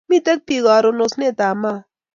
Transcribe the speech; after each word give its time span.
Miten 0.09 0.39
pik 0.47 0.63
karon 0.65 1.03
osnet 1.05 1.37
ab 1.49 1.55
Mau 1.61 1.77